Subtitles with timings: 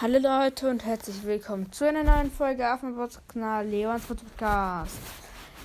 [0.00, 3.34] Hallo Leute und herzlich willkommen zu einer neuen Folge auf meinem Podcast
[3.68, 4.96] Leons Podcast.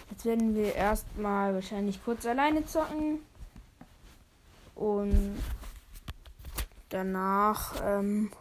[0.10, 3.20] Jetzt werden wir erstmal wahrscheinlich kurz alleine zocken
[4.74, 5.38] und
[6.90, 8.32] danach ähm,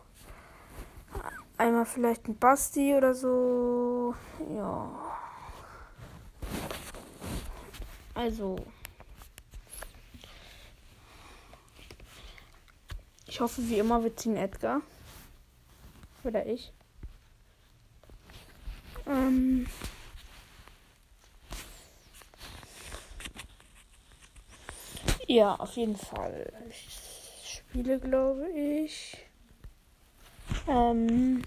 [1.58, 4.14] einmal vielleicht ein Basti oder so.
[4.56, 4.90] Ja.
[8.14, 8.56] Also.
[13.26, 14.80] Ich hoffe, wie immer, wir ziehen Edgar.
[16.24, 16.72] Oder ich.
[19.06, 19.66] Ähm.
[25.26, 26.52] Ja, auf jeden Fall.
[26.68, 29.16] Ich spiele, glaube ich.
[30.68, 31.42] Ähm.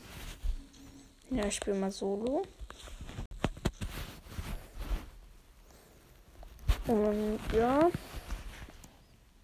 [1.29, 2.43] Ja, ich spiele mal solo.
[6.87, 7.89] Und ja.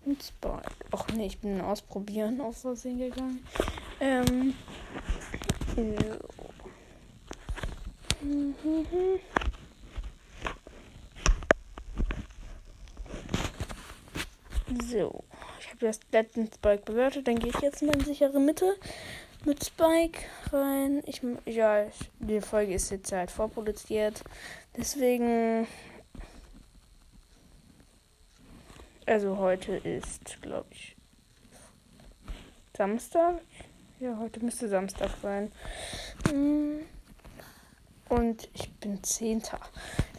[0.05, 0.71] Und Spike.
[0.91, 3.45] Ach nee, ich bin ausprobieren auf Versehen gegangen.
[3.99, 4.55] Ähm.
[14.90, 15.23] So,
[15.60, 17.27] ich habe das letzten Spike bewertet.
[17.27, 18.76] Dann gehe ich jetzt mal in sichere Mitte
[19.45, 20.20] mit Spike
[20.51, 21.01] rein.
[21.05, 21.88] Ich, ja,
[22.20, 24.23] die Folge ist jetzt halt vorproduziert.
[24.76, 25.67] Deswegen.
[29.05, 30.95] Also heute ist, glaube ich,
[32.76, 33.41] Samstag.
[34.02, 35.52] Ja, heute müsste Samstag sein.
[36.34, 36.80] Mm.
[38.10, 39.60] Und ich bin Zehnter.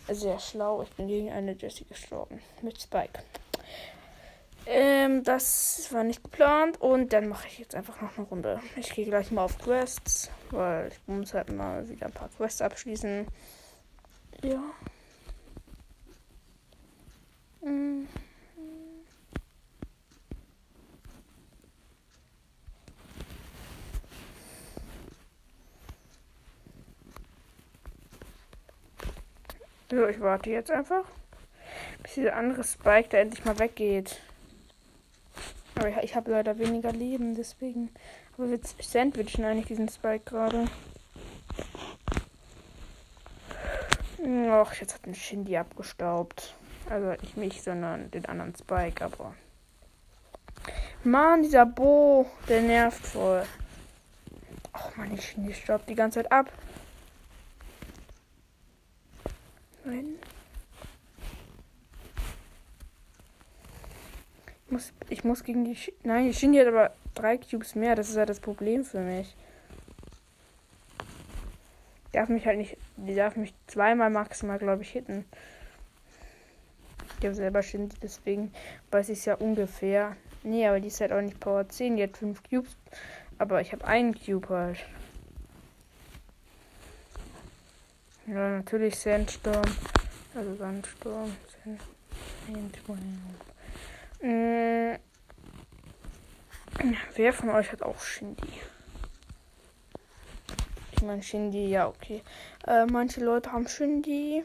[0.09, 0.83] Sehr schlau.
[0.83, 2.41] Ich bin gegen eine Jessie gestorben.
[2.63, 3.25] Mit Spike.
[4.67, 6.81] Ähm, das war nicht geplant.
[6.81, 8.61] Und dann mache ich jetzt einfach noch eine Runde.
[8.77, 12.63] Ich gehe gleich mal auf Quests, weil ich muss halt mal wieder ein paar Quests
[12.63, 13.27] abschließen.
[14.45, 14.63] Ja.
[29.93, 31.05] So, ich warte jetzt einfach,
[32.03, 34.23] bis dieser andere Spike da endlich mal weggeht.
[35.75, 37.91] Aber ich, ich habe leider weniger Leben, deswegen.
[38.33, 40.64] Aber wir sandwichen eigentlich diesen Spike gerade.
[44.51, 46.55] Ach, jetzt hat ein Shindy abgestaubt.
[46.89, 49.35] Also nicht mich, sondern den anderen Spike, aber.
[51.05, 53.45] Mann, dieser Bo, der nervt voll.
[54.73, 56.51] Ach man, ich Shindy staubt die ganze Zeit ab.
[59.85, 60.17] Nein.
[64.67, 65.77] Ich muss, ich muss gegen die.
[65.77, 67.95] Sch Nein, die Shindy hat aber drei Cubes mehr.
[67.95, 69.35] Das ist halt das Problem für mich.
[72.09, 72.77] Die darf mich halt nicht.
[72.97, 75.25] Die darf mich zweimal maximal, glaube ich, hitten.
[77.19, 78.53] Ich habe selber Shindy, deswegen
[78.91, 80.17] weiß ich es ja ungefähr.
[80.42, 81.97] Nee, aber die ist halt auch nicht Power 10.
[81.97, 82.77] Die hat 5 Cubes.
[83.39, 84.79] Aber ich habe einen Cube halt.
[88.27, 89.63] Ja, natürlich Sandstorm.
[90.35, 91.37] Also Sandstorm.
[92.47, 92.99] Sandstorm.
[94.21, 94.99] Äh,
[97.17, 98.61] wer von euch hat auch Shindy?
[100.93, 102.23] Ich meine Shindy, ja, okay.
[102.67, 104.45] Äh, manche Leute haben Shindy.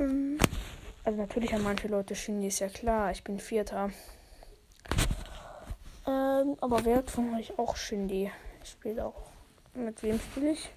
[0.00, 0.38] Ähm,
[1.04, 3.10] also natürlich haben manche Leute Shindy, ist ja klar.
[3.10, 3.90] Ich bin Vierter.
[6.06, 8.30] Ähm, aber wer hat von euch auch Shindy?
[8.62, 9.30] Ich spiele auch.
[9.74, 10.70] Mit wem spiele ich?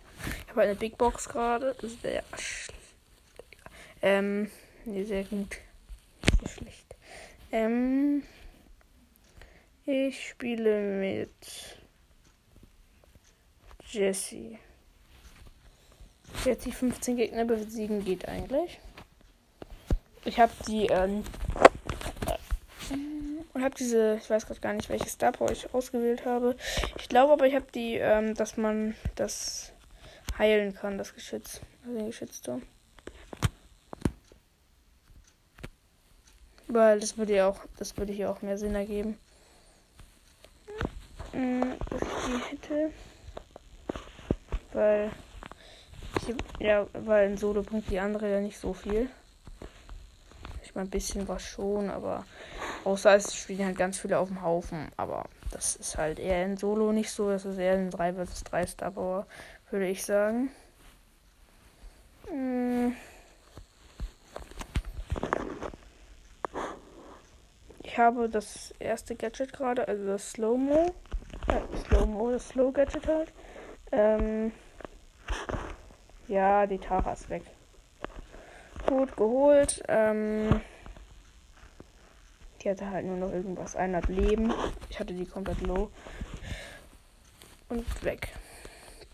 [0.43, 1.75] Ich habe eine Big Box gerade.
[2.01, 2.73] Sehr schlecht.
[4.01, 4.49] Ähm,
[4.85, 5.57] nee, sehr gut.
[6.39, 6.95] Sehr schlecht.
[7.51, 8.23] Ähm,
[9.85, 11.77] ich spiele mit
[13.89, 14.57] Jesse.
[16.43, 18.79] Jetzt die 15 Gegner besiegen geht eigentlich.
[20.25, 21.23] Ich habe die ähm,
[23.55, 26.57] und habe diese, ich weiß gerade gar nicht, welche Star Power ich ausgewählt habe.
[26.99, 29.71] Ich glaube aber, ich habe die, ähm, dass man das
[30.37, 31.61] heilen kann, das Geschütz.
[31.83, 32.63] Also den Geschützturm.
[36.67, 39.17] Weil das würde ja auch, das würde hier auch mehr Sinn ergeben.
[41.31, 42.91] Hm, dass ich die hätte.
[44.73, 45.11] Weil.
[46.27, 49.09] Ich, ja, weil ein Solo bringt die andere ja nicht so viel.
[50.63, 52.25] Ich meine, ein bisschen was schon, aber
[52.85, 54.89] Außer es spielen halt ganz viele auf dem Haufen.
[54.95, 57.29] Aber das ist halt eher in Solo nicht so.
[57.29, 60.51] Das ist eher ein 3 vs 3 Star würde ich sagen.
[62.29, 62.95] Hm.
[67.83, 70.93] Ich habe das erste Gadget gerade, also das Slow-Mo.
[71.47, 73.33] Äh, Slow-Mo, das Slow-Gadget halt.
[73.91, 74.51] Ähm.
[76.27, 77.43] Ja, die Tara ist weg.
[78.85, 79.81] Gut geholt.
[79.87, 80.61] Ähm.
[82.65, 84.51] Die hatte halt nur noch irgendwas 100 Leben.
[84.89, 85.91] Ich hatte die komplett low.
[87.69, 88.29] Und weg.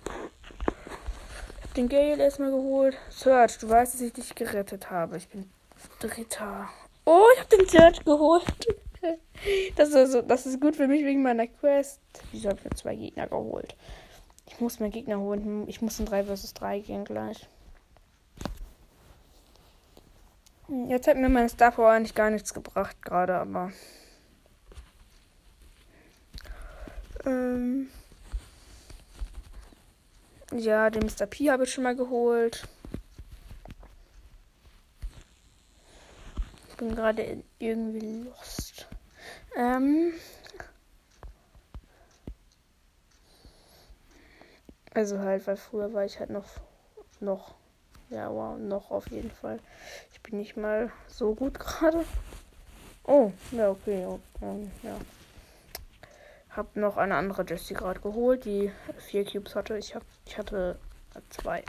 [0.06, 2.98] Ich hab den Gale erstmal geholt.
[3.10, 5.18] Search, du weißt, dass ich dich gerettet habe.
[5.18, 5.50] Ich bin
[6.00, 6.70] Dritter.
[7.04, 8.68] Oh, ich hab den Search geholt.
[9.76, 12.00] Das ist, so, das ist gut für mich wegen meiner Quest.
[12.32, 13.76] Wieso habe ich mir zwei Gegner geholt?
[14.46, 15.68] Ich muss mir Gegner holen.
[15.68, 17.48] Ich muss in 3 vs 3 gehen gleich.
[20.88, 23.74] Jetzt hat mir mein Star Power eigentlich gar nichts gebracht gerade, aber.
[27.26, 27.90] Ähm.
[30.54, 31.26] Ja, den Mr.
[31.26, 32.66] P habe ich schon mal geholt.
[36.70, 38.88] Ich bin gerade irgendwie lost.
[39.58, 40.14] Ähm.
[44.94, 46.48] Also halt, weil früher war ich halt noch
[47.20, 47.56] noch
[48.12, 49.60] ja, wow, noch auf jeden Fall.
[50.32, 52.06] Ich bin nicht mal so gut gerade.
[53.04, 54.06] Oh, ja, okay.
[54.06, 54.96] okay ja.
[56.52, 59.78] Hab noch eine andere Jessie gerade geholt, die vier Cubes hatte.
[59.78, 60.80] Ich, hab, ich hatte
[61.32, 61.66] zwei.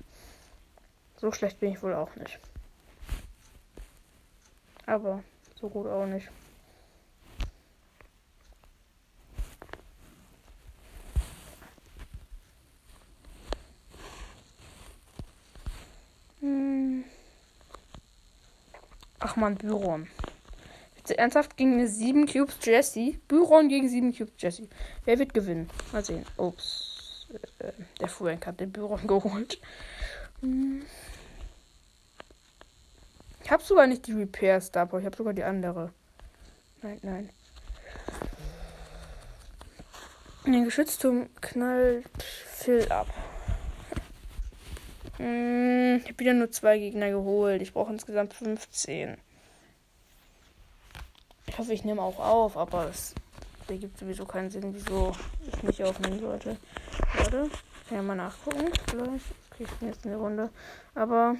[1.17, 2.39] So schlecht bin ich wohl auch nicht.
[4.87, 5.25] Aber
[5.57, 6.31] so gut auch nicht.
[19.43, 20.07] Man, Byron.
[21.17, 23.19] Ernsthaft gegen eine 7 Cubes Jesse.
[23.27, 24.69] Byron gegen 7 Cubes Jesse.
[25.05, 25.69] Wer wird gewinnen?
[25.91, 26.25] Mal sehen.
[26.37, 27.27] Ups.
[27.59, 29.59] Äh, der Frank hat den Byron geholt.
[30.43, 30.85] Hm.
[33.43, 35.01] Ich habe sogar nicht die Repair Star Power.
[35.01, 35.93] Ich habe sogar die andere.
[36.83, 37.31] Nein, nein.
[40.47, 43.09] Den Geschützturm knallt Phil ab.
[45.17, 47.61] Hm, ich habe wieder nur zwei Gegner geholt.
[47.61, 49.17] Ich brauche insgesamt 15.
[51.53, 53.15] Ich hoffe, ich nehme auch auf, aber es
[53.69, 55.15] ergibt sowieso keinen Sinn, wieso
[55.47, 56.57] ich nicht aufnehmen sollte.
[57.15, 57.51] Warte,
[57.89, 58.73] kann ja mal nachgucken.
[58.89, 60.49] Vielleicht kriege ich jetzt eine Runde.
[60.95, 61.37] Aber.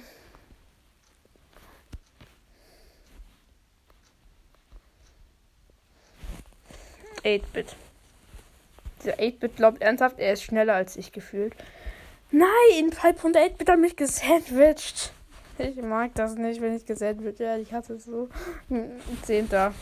[7.23, 7.75] Eight Bit.
[9.01, 11.55] Dieser 8-Bit glaubt ernsthaft, er ist schneller als ich gefühlt.
[12.29, 15.11] Nein, 508 wird er mich gesandwiched.
[15.57, 17.61] Ich mag das nicht, wenn ich gesandwiched werde.
[17.61, 18.27] Ich hasse es so.
[19.21, 19.73] Zehnter.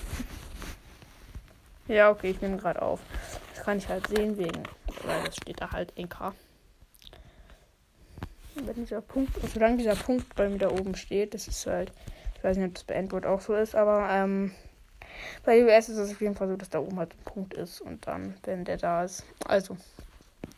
[1.87, 2.99] Ja, okay, ich nehme gerade auf.
[3.55, 4.63] Das kann ich halt sehen wegen,
[5.03, 6.33] weil das steht da halt NK.
[8.55, 11.91] Wenn dieser Punkt, solange dieser Punkt bei mir da oben steht, das ist halt,
[12.35, 14.51] ich weiß nicht, ob das bei Android auch so ist, aber ähm,
[15.45, 17.81] bei US ist es auf jeden Fall so, dass da oben halt ein Punkt ist
[17.81, 19.23] und dann, wenn der da ist.
[19.45, 19.77] Also,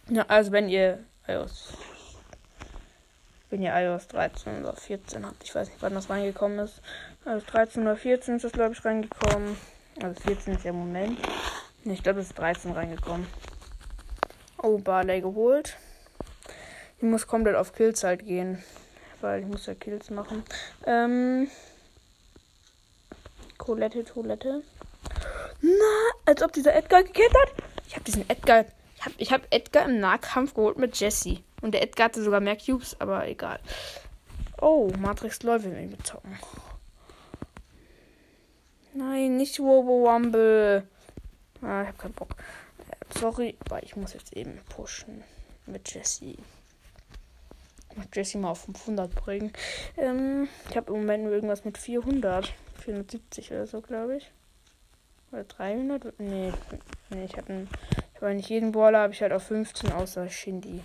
[0.10, 1.78] ja, also wenn ihr iOS.
[3.54, 5.44] Wenn ihr iOS 13 oder 14 habt.
[5.44, 6.82] Ich weiß nicht, wann das reingekommen ist.
[7.24, 9.56] Also 13 oder 14 ist das, glaube ich, reingekommen.
[10.02, 11.20] Also 14 ist ja im Moment.
[11.84, 13.28] Ich glaube, es ist 13 reingekommen.
[14.58, 15.78] Oh, Barley geholt.
[16.98, 18.64] Ich muss komplett auf Kills halt gehen.
[19.22, 20.44] Weil ich muss ja Kills machen.
[20.88, 21.48] Ähm.
[23.60, 24.64] Colette, Toilette.
[25.62, 27.54] Na, als ob dieser Edgar gekillt hat.
[27.88, 28.66] Ich habe diesen Edgar
[29.06, 31.40] hab, ich habe Edgar im Nahkampf geholt mit Jesse.
[31.62, 33.60] Und der Edgar hatte sogar mehr Cubes, aber egal.
[34.62, 36.38] Oh, Matrix LOL will mit zocken.
[38.94, 40.88] Nein, nicht Robo Rumble.
[41.62, 42.36] Ah, ich hab keinen Bock.
[42.90, 45.24] Äh, sorry, aber ich muss jetzt eben pushen
[45.66, 46.36] mit Jesse.
[47.96, 49.52] Muss Jesse mal auf 500 bringen.
[49.98, 52.54] Ähm, ich habe im Moment nur irgendwas mit 400.
[52.84, 54.32] 470 oder so, glaube ich.
[55.32, 56.20] Oder 300?
[56.20, 56.54] Nee,
[57.10, 57.70] nee ich habe einen
[58.24, 60.82] weil nicht jeden Brawler habe ich halt auf 15 außer Shindy.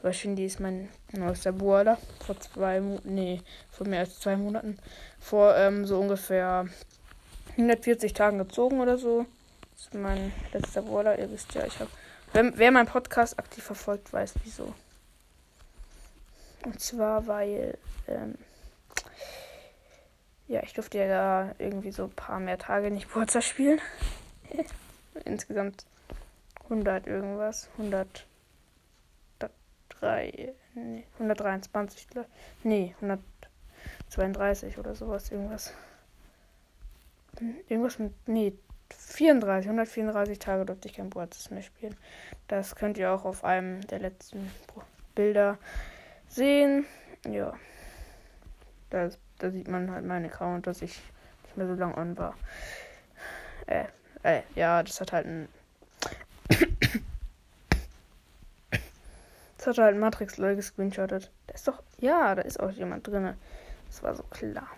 [0.00, 1.96] Aber Shindy ist mein neuester Brawler.
[2.26, 3.40] Vor zwei Monaten, nee,
[3.70, 4.76] vor mehr als zwei Monaten.
[5.20, 6.66] Vor ähm, so ungefähr
[7.52, 9.26] 140 Tagen gezogen oder so.
[9.72, 11.20] Das ist mein letzter Brawler.
[11.20, 11.90] Ihr wisst ja, ich habe.
[12.32, 14.74] Wer, wer meinen Podcast aktiv verfolgt, weiß wieso.
[16.64, 17.78] Und zwar, weil.
[18.08, 18.34] Ähm,
[20.48, 23.80] ja, ich durfte ja da irgendwie so ein paar mehr Tage nicht Burzer spielen.
[25.24, 25.84] Insgesamt
[26.70, 27.68] 100 irgendwas.
[27.72, 30.54] 103.
[30.74, 32.06] Nee, 123.
[32.62, 35.30] Nee, 132 oder sowas.
[35.30, 35.74] Irgendwas.
[37.68, 38.12] Irgendwas mit.
[38.28, 38.54] Nee,
[38.90, 39.68] 34.
[39.68, 41.96] 134 Tage durfte ich kein Boatsys mehr spielen.
[42.48, 44.50] Das könnt ihr auch auf einem der letzten
[45.14, 45.58] Bilder
[46.28, 46.86] sehen.
[47.28, 47.54] Ja.
[48.90, 51.00] Da, da sieht man halt meinen Account, dass ich
[51.44, 52.36] nicht mehr so lange on war.
[53.66, 53.86] Äh,
[54.22, 55.48] äh, ja, das hat halt ein
[59.60, 61.30] Das hat halt Matrix Leute gescreenshottet.
[61.46, 61.82] Da ist doch.
[61.98, 63.34] Ja, da ist auch jemand drin.
[63.88, 64.70] Das war so klar.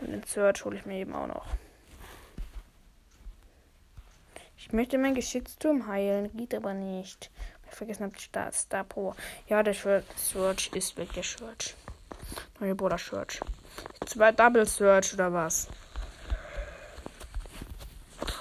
[0.00, 1.46] Und den Search hole ich mir eben auch noch.
[4.56, 7.30] Ich möchte meinen Geschützturm heilen, geht aber nicht.
[7.68, 9.14] Ich vergessen habe Star, Star Power.
[9.46, 11.74] Ja, der Search ist weg, der Search.
[12.60, 13.42] Neue Border Search.
[14.06, 15.68] Zwei Double Search oder was?
[18.22, 18.32] Nein,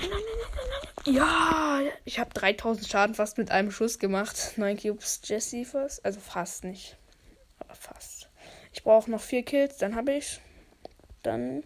[0.00, 0.95] nein, nein, nein, nein, nein.
[1.06, 4.54] Ja, ich habe 3000 Schaden fast mit einem Schuss gemacht.
[4.56, 6.04] 9 Cubes Jesse fast.
[6.04, 6.96] Also fast nicht.
[7.60, 8.28] Aber fast.
[8.72, 10.40] Ich brauche noch 4 Kills, dann habe ich.
[11.22, 11.62] Dann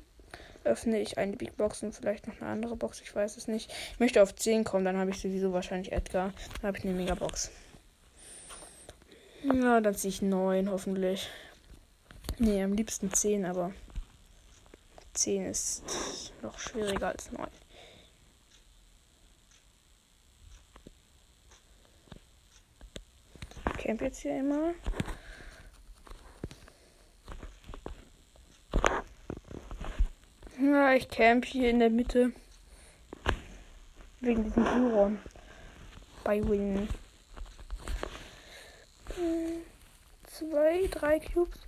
[0.65, 3.01] öffne ich eine Big Box und vielleicht noch eine andere Box.
[3.01, 3.73] Ich weiß es nicht.
[3.93, 6.35] Ich möchte auf 10 kommen, dann habe ich sowieso wahrscheinlich Edgar.
[6.61, 7.51] Dann habe ich eine Megabox.
[9.43, 11.29] Ja, dann ziehe ich 9 hoffentlich.
[12.39, 13.73] Nee, am liebsten 10, aber
[15.15, 15.83] 10 ist
[16.43, 17.49] noch schwieriger als 9.
[23.91, 24.73] Camp jetzt hier immer.
[30.63, 32.33] Ja, ich camp hier in der Mitte.
[34.21, 35.19] Wegen diesem Buron.
[36.23, 36.89] Bei Win.
[39.17, 39.63] Hm,
[40.29, 41.59] zwei, drei Cubes.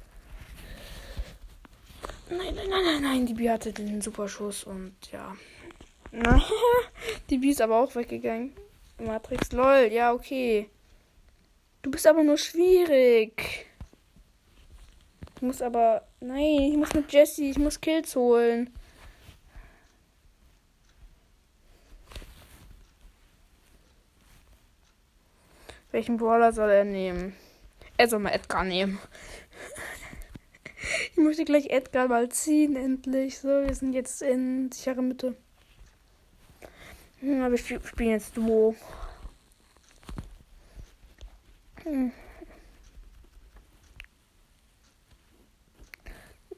[2.31, 3.27] Nein, nein, nein, nein, nein.
[3.27, 5.35] Die Bi hatte den Superschuss und ja.
[7.31, 8.55] die Bi ist aber auch weggegangen.
[9.01, 10.71] Matrix, lol, ja, okay.
[11.83, 13.67] Du bist aber nur schwierig.
[15.37, 16.07] Ich muss aber.
[16.21, 18.71] Nein, ich muss mit Jesse, ich muss Kills holen.
[25.91, 27.35] Welchen Brawler soll er nehmen?
[27.99, 28.99] Er soll mal Edgar nehmen.
[31.11, 33.41] ich möchte gleich Edgar mal ziehen, endlich.
[33.41, 35.37] So, wir sind jetzt in sichere Mitte.
[37.19, 38.77] Hm, aber ich spiele jetzt Duo.
[41.85, 42.13] Hm.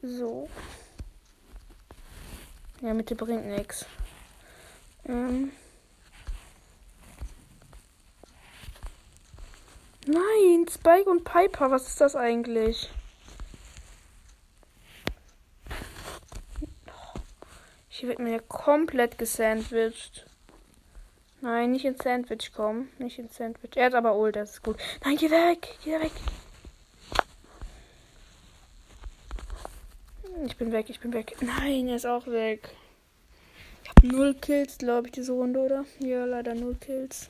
[0.03, 0.49] So.
[2.83, 3.87] Ja, Mitte bringt nichts.
[5.07, 5.53] Ähm.
[10.07, 12.91] Nein, Spike und Piper, was ist das eigentlich?
[17.89, 20.27] Hier wird mir komplett gesandwiched.
[21.45, 22.89] Nein, nicht ins Sandwich kommen.
[22.99, 23.77] Nicht ins Sandwich.
[23.77, 24.79] Er hat aber Ult, das ist gut.
[25.05, 25.77] Nein, geh weg.
[25.85, 26.11] Geh weg.
[30.47, 31.37] Ich bin weg, ich bin weg.
[31.43, 32.71] Nein, er ist auch weg.
[33.83, 35.85] Ich habe null Kills, glaube ich, diese Runde, oder?
[35.99, 37.29] Ja, leider null Kills.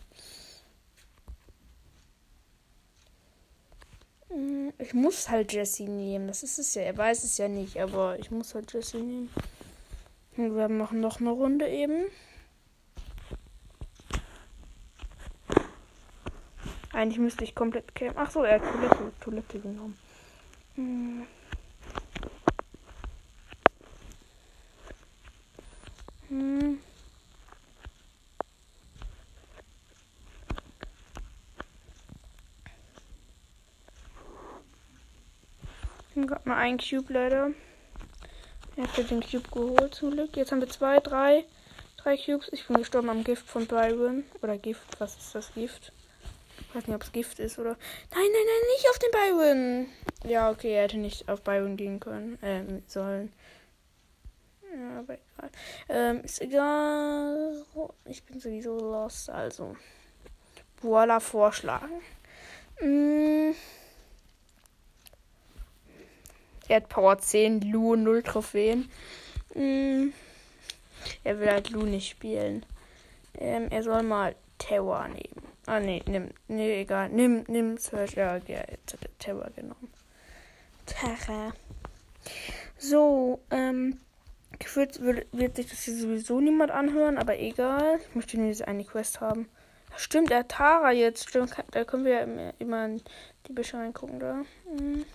[4.28, 6.28] Hm, ich muss halt Jesse nehmen.
[6.28, 6.82] Das ist es ja.
[6.82, 9.30] Er weiß es ja nicht, aber ich muss halt Jesse nehmen.
[10.36, 12.04] Und wir machen noch eine Runde eben.
[16.94, 18.16] Eigentlich müsste ich komplett campen.
[18.16, 19.98] Ach so, er hat Toilette, Toilette genommen.
[20.76, 21.26] Hm.
[26.28, 26.78] Hm.
[36.14, 37.50] Ich hab mal einen Cube leider.
[38.76, 40.36] Er hat den Cube geholt zum Glück.
[40.36, 41.44] Jetzt haben wir zwei, drei,
[41.96, 42.48] drei Cubes.
[42.52, 44.22] Ich bin gestorben am Gift von Byron.
[44.42, 45.92] Oder Gift, was ist das Gift?
[46.74, 47.70] Ich weiß nicht, ob es Gift ist oder.
[47.70, 47.78] Nein,
[48.10, 49.88] nein, nein, nicht auf den Byron.
[50.28, 52.36] Ja, okay, er hätte nicht auf Byron gehen können.
[52.42, 53.32] Ähm, sollen.
[54.76, 55.50] Ja, aber egal.
[55.88, 57.64] Ähm, ist egal.
[58.06, 59.76] Ich bin sowieso lost, also.
[60.82, 62.00] Voila, vorschlagen.
[62.80, 63.54] Mmh.
[66.66, 68.90] Er hat Power 10, Lu 0 Trophäen.
[69.54, 70.08] Mm.
[71.22, 72.66] Er will halt Lu nicht spielen.
[73.38, 75.43] Ähm, er soll mal Terror nehmen.
[75.66, 77.08] Ah, nee, nimm, nee, egal.
[77.08, 78.14] Nimm, nimm Search.
[78.14, 79.90] Ja, ja, jetzt hat er Terror genommen.
[80.86, 81.52] Terror.
[82.76, 83.98] So, ähm,
[84.58, 87.98] gefühlt wird, wird sich das hier sowieso niemand anhören, aber egal.
[88.08, 89.48] Ich möchte nur diese eine Quest haben.
[89.96, 91.28] Stimmt, er hat Tara jetzt.
[91.28, 93.02] Stimmt, da können wir ja immer, immer in
[93.46, 94.42] die Büsche reingucken, da.
[94.70, 95.06] Mhm.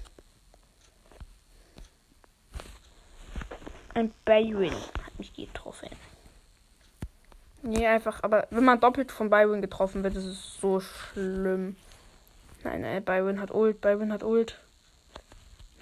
[3.93, 5.89] Ein Byron hat mich getroffen.
[7.61, 11.75] Nee, einfach, aber wenn man doppelt von Byron getroffen wird, ist es so schlimm.
[12.63, 14.59] Nein, nein, Byron hat Ult, Byron hat Ult.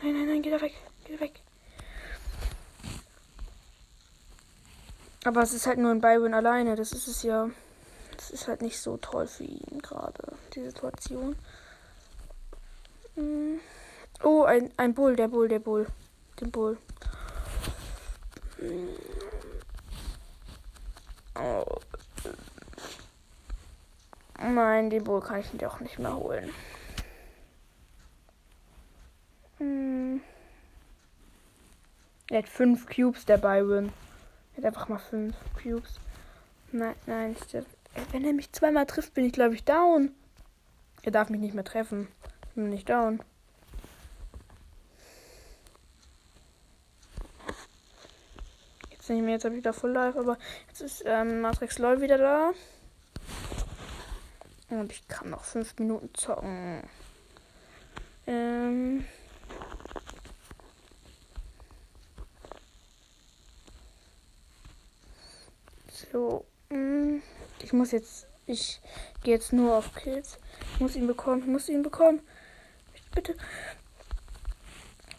[0.01, 0.73] Nein, nein, nein, geh da weg,
[1.05, 1.39] geh da weg.
[5.23, 7.49] Aber es ist halt nur ein Byron alleine, das ist es ja.
[8.15, 11.35] Das ist halt nicht so toll für ihn gerade, die Situation.
[13.15, 13.59] Hm.
[14.23, 15.85] Oh, ein, ein Bull, der Bull, der Bull.
[16.39, 16.77] Den Bull.
[21.39, 21.65] Oh.
[24.39, 26.51] Nein, die Bull kann ich doch nicht mehr holen.
[29.57, 30.21] Hm.
[32.29, 33.91] Er hat fünf Cubes, der Byron.
[34.53, 35.99] Er hat einfach mal fünf Cubes.
[36.71, 37.35] Nein, nein.
[38.11, 40.11] Wenn er mich zweimal trifft, bin ich, glaube ich, down.
[41.03, 42.07] Er darf mich nicht mehr treffen.
[42.49, 43.21] Ich bin nicht down.
[49.07, 50.37] Jetzt nicht mehr, jetzt wieder voll live, aber
[50.67, 52.51] jetzt ist ähm, Matrix LOL wieder da.
[54.69, 56.83] Und ich kann noch fünf Minuten zocken.
[58.25, 59.05] Ähm.
[66.11, 66.43] So.
[66.67, 67.19] Mm,
[67.63, 68.27] ich muss jetzt.
[68.45, 68.81] Ich
[69.23, 70.37] gehe jetzt nur auf Kills.
[70.73, 71.43] Ich muss ihn bekommen.
[71.43, 72.19] Ich muss ihn bekommen.
[73.15, 73.37] Bitte.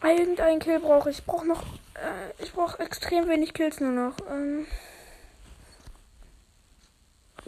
[0.03, 1.21] Irgendein Kill brauche ich.
[1.21, 1.65] Ich brauche noch.
[2.03, 4.17] Äh, ich brauche extrem wenig Kills nur noch.
[4.31, 4.67] Ähm.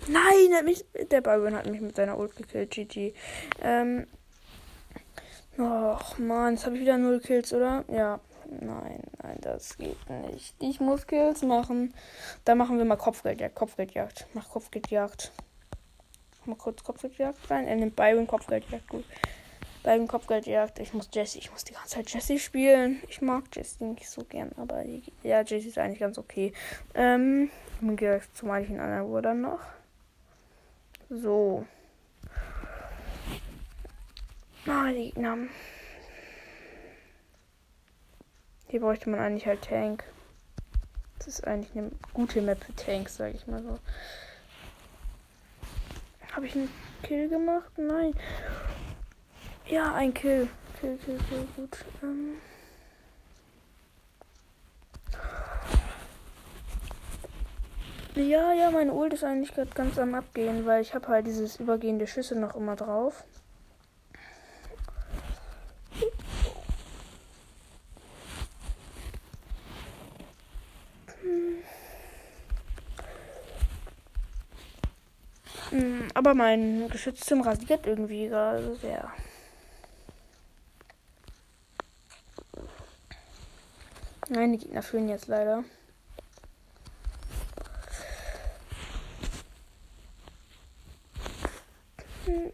[0.07, 2.71] Nein, hat mich, der Byron hat mich mit seiner Ult gekillt.
[2.71, 3.15] GG.
[3.63, 4.07] Ähm.
[5.59, 7.85] Och, man, jetzt habe ich wieder null Kills, oder?
[7.89, 8.21] Ja.
[8.61, 10.55] Nein, nein, das geht nicht.
[10.59, 11.95] Ich muss Kills machen.
[12.45, 13.55] Da machen wir mal Kopfgeldjagd.
[13.55, 14.27] Kopfgeldjagd.
[14.35, 15.31] Mach Kopfgeldjagd.
[16.47, 17.69] Mal kurz Kopfgeldjagd rein.
[17.69, 18.89] Er nimmt Byron Kopfgeldjagd.
[18.89, 19.05] Gut.
[19.83, 20.79] Byron Kopfgeldjagd.
[20.79, 21.39] Ich muss Jesse.
[21.39, 23.03] Ich muss die ganze Zeit Jesse spielen.
[23.09, 24.53] Ich mag Jesse nicht so gern.
[24.57, 24.85] Aber
[25.23, 26.53] ja, Jesse ist eigentlich ganz okay.
[26.95, 27.51] Ähm.
[27.83, 29.61] Gehe ich zum einen anderen dann noch.
[31.09, 31.65] So.
[34.67, 35.39] Ah, die Gegner.
[38.69, 40.05] Hier bräuchte man eigentlich halt Tank.
[41.19, 43.79] Das ist eigentlich eine gute Map für Tanks, sage ich mal so.
[46.33, 46.71] Habe ich einen
[47.03, 47.73] Kill gemacht?
[47.77, 48.15] Nein.
[49.71, 50.49] Ja, ein Kill.
[50.81, 51.85] Kill, Kill, Kill, gut.
[52.03, 52.35] Ähm
[58.17, 61.61] ja, ja, meine Ult ist eigentlich gerade ganz am Abgehen, weil ich habe halt dieses
[61.61, 63.23] übergehende Schüsse noch immer drauf.
[75.71, 79.13] Hm, aber mein Geschütztem rasiert irgendwie gerade sehr.
[84.33, 85.65] Nein, die Gegner fühlen jetzt leider.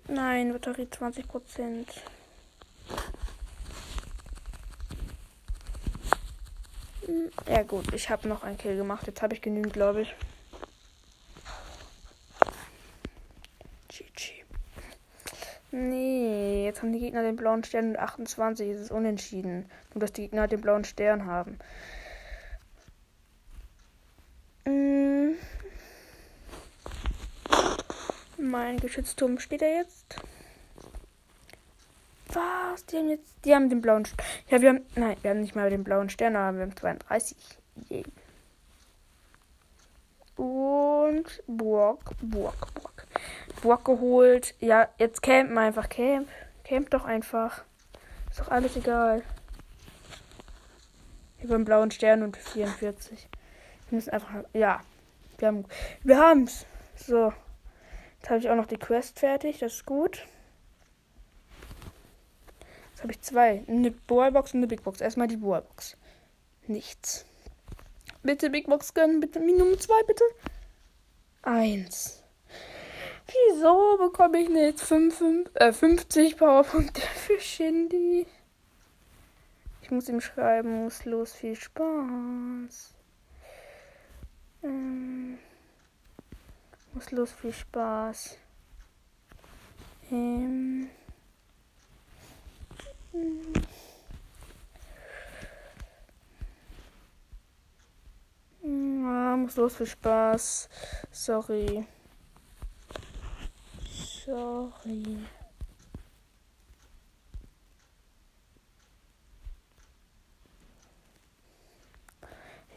[0.09, 2.03] Nein, Batterie 20 Prozent.
[7.47, 9.07] Ja gut, ich habe noch einen Kill gemacht.
[9.07, 10.15] Jetzt habe ich genügend, glaube ich.
[15.79, 18.68] Nee, jetzt haben die Gegner den blauen Stern und 28.
[18.68, 19.66] Es ist unentschieden.
[19.94, 21.59] Nur, dass die Gegner den blauen Stern haben.
[24.66, 25.33] Mm.
[28.38, 30.16] Mein Geschützturm steht da jetzt.
[32.29, 32.85] Was?
[32.87, 33.35] Die haben jetzt.
[33.44, 34.26] Die haben den blauen Stern.
[34.48, 34.81] Ja, wir haben.
[34.94, 37.37] Nein, wir haben nicht mal den blauen Stern, aber wir haben 32.
[37.90, 38.05] Yeah.
[40.37, 43.07] Und Burg, Burg, Burg.
[43.62, 44.55] Burg geholt.
[44.61, 45.88] Ja, jetzt campen einfach.
[45.88, 46.29] Camp.
[46.66, 47.64] Camp doch einfach.
[48.29, 49.22] Ist doch alles egal.
[51.40, 53.29] Über den blauen Stern und 44.
[53.88, 54.31] Wir müssen einfach.
[54.52, 54.83] Ja.
[55.38, 55.64] Wir haben.
[56.02, 56.66] Wir haben's.
[56.96, 57.33] So.
[58.18, 59.61] Jetzt habe ich auch noch die Quest fertig.
[59.61, 60.26] Das ist gut.
[62.90, 63.62] Jetzt habe ich zwei.
[63.68, 65.00] Eine Bohrbox und eine Big Box.
[65.00, 65.96] Erstmal die Bohrbox.
[66.66, 67.26] Nichts.
[68.24, 69.20] Bitte Big Box gönnen.
[69.20, 70.24] Bitte Minimum 2, bitte.
[71.42, 72.24] Eins.
[73.27, 78.27] Wieso bekomme ich jetzt 5, 5, äh, 50 Powerpunkte für Shindy?
[79.83, 82.95] Ich muss ihm schreiben, muss los, viel Spaß.
[84.62, 85.39] Ähm,
[86.93, 88.39] muss los, viel Spaß.
[90.11, 90.89] Ähm.
[98.62, 100.69] Ja, muss los für Spaß.
[101.11, 101.87] Sorry.
[104.27, 105.19] Sorry.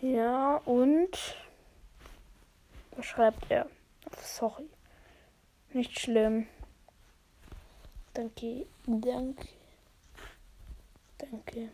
[0.01, 1.09] Ja, und
[2.95, 3.65] was schreibt er?
[4.21, 4.69] Sorry.
[5.73, 6.45] Nicht schlimm.
[8.13, 9.47] Danke, danke.
[11.17, 11.69] Danke.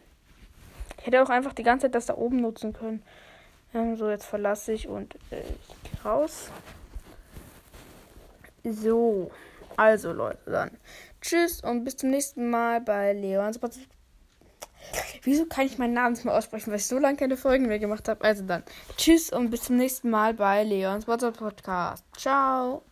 [0.99, 3.03] Ich hätte auch einfach die ganze Zeit das da oben nutzen können.
[3.73, 6.49] Ähm, so, jetzt verlasse ich und äh, ich gehe raus.
[8.63, 9.31] So,
[9.77, 10.71] also Leute, dann
[11.21, 13.87] tschüss und bis zum nächsten Mal bei Leons Podcast.
[15.23, 17.79] Wieso kann ich meinen Namen nicht mehr aussprechen, weil ich so lange keine Folgen mehr
[17.79, 18.23] gemacht habe?
[18.23, 18.63] Also dann,
[18.97, 22.03] tschüss und bis zum nächsten Mal bei Leons Podcast.
[22.17, 22.83] Ciao.